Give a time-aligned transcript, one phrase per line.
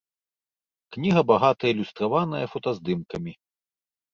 [0.95, 3.31] Кніга багата ілюстраваная фотаздымкамі.